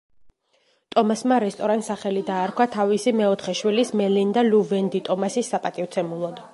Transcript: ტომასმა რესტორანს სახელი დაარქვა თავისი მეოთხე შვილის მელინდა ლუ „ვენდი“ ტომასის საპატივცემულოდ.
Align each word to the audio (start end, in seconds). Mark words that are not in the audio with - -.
ტომასმა 0.95 1.37
რესტორანს 1.43 1.91
სახელი 1.91 2.25
დაარქვა 2.31 2.67
თავისი 2.79 3.15
მეოთხე 3.21 3.57
შვილის 3.63 3.95
მელინდა 4.03 4.49
ლუ 4.51 4.67
„ვენდი“ 4.73 5.07
ტომასის 5.11 5.55
საპატივცემულოდ. 5.57 6.49